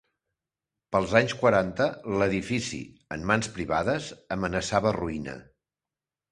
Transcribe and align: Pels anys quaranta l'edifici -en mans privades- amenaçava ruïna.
Pels 0.95 1.13
anys 1.19 1.35
quaranta 1.41 1.87
l'edifici 2.23 2.81
-en 2.95 3.29
mans 3.33 3.53
privades- 3.61 4.11
amenaçava 4.39 4.99
ruïna. 5.01 5.41